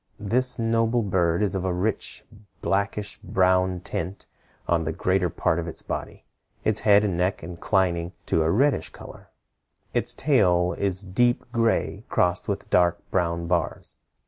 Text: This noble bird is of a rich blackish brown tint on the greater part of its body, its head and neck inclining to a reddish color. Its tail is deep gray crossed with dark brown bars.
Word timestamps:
This 0.19 0.57
noble 0.57 1.03
bird 1.03 1.43
is 1.43 1.53
of 1.53 1.63
a 1.63 1.71
rich 1.71 2.25
blackish 2.61 3.19
brown 3.23 3.81
tint 3.81 4.25
on 4.67 4.83
the 4.83 4.91
greater 4.91 5.29
part 5.29 5.59
of 5.59 5.67
its 5.67 5.83
body, 5.83 6.25
its 6.63 6.79
head 6.79 7.03
and 7.03 7.15
neck 7.15 7.43
inclining 7.43 8.13
to 8.25 8.41
a 8.41 8.49
reddish 8.49 8.89
color. 8.89 9.29
Its 9.93 10.15
tail 10.15 10.73
is 10.75 11.03
deep 11.03 11.45
gray 11.51 12.03
crossed 12.09 12.47
with 12.47 12.67
dark 12.71 12.97
brown 13.11 13.45
bars. 13.45 13.97